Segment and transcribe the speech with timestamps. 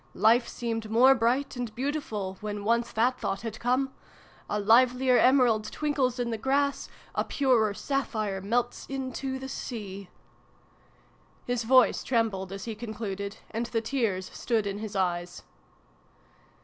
[0.15, 3.93] Life seemed more bright and beautiful, when once that thought had come!
[4.19, 10.09] * A livelier emerald twinkles in the grass, A purer sapphire melts into the sea!'
[11.45, 15.43] His voice trembled as he concluded, and the tears stood in his eyes.